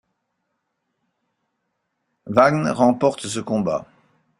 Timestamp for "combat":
3.39-3.85